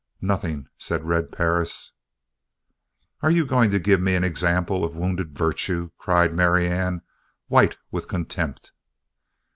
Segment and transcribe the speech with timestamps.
[0.23, 1.91] "Nothing," said Red Perris.
[3.21, 7.03] "Are you going to give me an example of wounded virtue?" cried Marianne,
[7.49, 8.71] white with contempt.